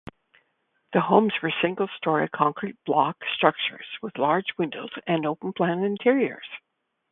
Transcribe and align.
The 0.93 0.99
homes 1.01 1.31
were 1.43 1.53
single-story 1.61 2.27
concrete 2.29 2.75
block 2.87 3.17
structures 3.35 3.85
with 4.01 4.17
large 4.17 4.47
windows 4.57 4.89
and 5.05 5.27
open-plan 5.27 5.83
interiors. 5.83 6.47